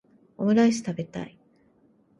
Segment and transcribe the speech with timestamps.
[0.39, 1.37] オムライス食べたい